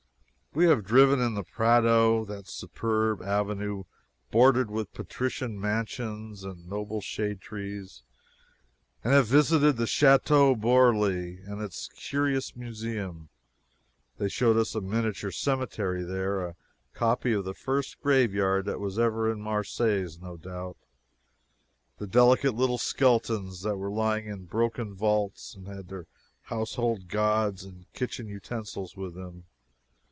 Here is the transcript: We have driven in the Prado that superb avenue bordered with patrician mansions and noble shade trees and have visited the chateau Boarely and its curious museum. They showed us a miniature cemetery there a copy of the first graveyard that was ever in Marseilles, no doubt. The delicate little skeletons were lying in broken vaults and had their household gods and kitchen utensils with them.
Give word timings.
We 0.53 0.65
have 0.65 0.83
driven 0.83 1.21
in 1.21 1.35
the 1.35 1.45
Prado 1.45 2.25
that 2.25 2.45
superb 2.45 3.21
avenue 3.21 3.85
bordered 4.31 4.69
with 4.69 4.91
patrician 4.93 5.57
mansions 5.57 6.43
and 6.43 6.67
noble 6.67 6.99
shade 6.99 7.39
trees 7.39 8.03
and 9.01 9.13
have 9.13 9.27
visited 9.27 9.77
the 9.77 9.87
chateau 9.87 10.53
Boarely 10.57 11.37
and 11.37 11.61
its 11.61 11.87
curious 11.95 12.53
museum. 12.53 13.29
They 14.17 14.27
showed 14.27 14.57
us 14.57 14.75
a 14.75 14.81
miniature 14.81 15.31
cemetery 15.31 16.03
there 16.03 16.41
a 16.45 16.57
copy 16.93 17.31
of 17.31 17.45
the 17.45 17.53
first 17.53 18.01
graveyard 18.01 18.65
that 18.65 18.81
was 18.81 18.99
ever 18.99 19.31
in 19.31 19.39
Marseilles, 19.39 20.19
no 20.19 20.35
doubt. 20.35 20.75
The 21.97 22.07
delicate 22.07 22.55
little 22.55 22.77
skeletons 22.77 23.63
were 23.63 23.89
lying 23.89 24.25
in 24.25 24.47
broken 24.47 24.93
vaults 24.95 25.55
and 25.55 25.69
had 25.69 25.87
their 25.87 26.07
household 26.41 27.07
gods 27.07 27.63
and 27.63 27.85
kitchen 27.93 28.27
utensils 28.27 28.97
with 28.97 29.15
them. 29.15 29.45